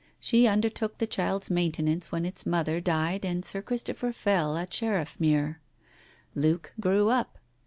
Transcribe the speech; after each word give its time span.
She 0.19 0.47
under 0.47 0.67
took 0.67 0.97
the 0.97 1.05
child's 1.05 1.51
maintenance 1.51 2.11
when 2.11 2.25
its 2.25 2.43
mother 2.43 2.81
died 2.81 3.23
and 3.23 3.45
Sir 3.45 3.61
Christopher 3.61 4.11
fell 4.11 4.57
at 4.57 4.71
Sheriffmuir. 4.71 5.57
Luke 6.33 6.73
grew 6.81 7.09
up. 7.09 7.37